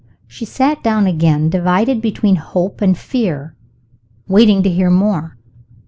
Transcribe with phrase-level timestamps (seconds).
[0.25, 3.55] She sat down again, divided between hope and fear,
[4.27, 5.37] waiting to hear more.